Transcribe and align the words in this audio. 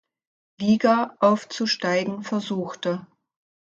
Liga 0.59 1.15
aufzusteigen 1.19 2.23
versuchte. 2.23 3.05